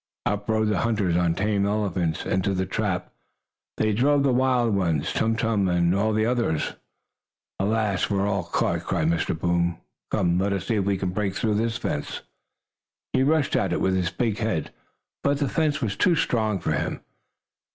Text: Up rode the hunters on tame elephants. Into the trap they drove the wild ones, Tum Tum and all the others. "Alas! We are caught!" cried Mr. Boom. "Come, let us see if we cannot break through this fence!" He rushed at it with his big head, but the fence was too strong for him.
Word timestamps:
Up 0.25 0.49
rode 0.49 0.69
the 0.69 0.79
hunters 0.79 1.15
on 1.15 1.35
tame 1.35 1.67
elephants. 1.67 2.25
Into 2.25 2.55
the 2.55 2.65
trap 2.65 3.13
they 3.77 3.93
drove 3.93 4.23
the 4.23 4.33
wild 4.33 4.73
ones, 4.75 5.13
Tum 5.13 5.35
Tum 5.35 5.69
and 5.69 5.93
all 5.93 6.11
the 6.11 6.25
others. 6.25 6.73
"Alas! 7.59 8.09
We 8.09 8.17
are 8.17 8.43
caught!" 8.45 8.83
cried 8.83 9.09
Mr. 9.09 9.37
Boom. 9.37 9.77
"Come, 10.09 10.39
let 10.39 10.53
us 10.53 10.65
see 10.65 10.77
if 10.77 10.85
we 10.85 10.97
cannot 10.97 11.13
break 11.13 11.35
through 11.35 11.53
this 11.53 11.77
fence!" 11.77 12.21
He 13.13 13.21
rushed 13.21 13.55
at 13.55 13.73
it 13.73 13.79
with 13.79 13.95
his 13.95 14.09
big 14.09 14.39
head, 14.39 14.71
but 15.23 15.37
the 15.37 15.47
fence 15.47 15.81
was 15.83 15.95
too 15.95 16.15
strong 16.15 16.57
for 16.59 16.71
him. 16.71 17.01